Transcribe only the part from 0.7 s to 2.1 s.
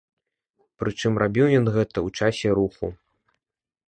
Прычым рабіў ён гэта у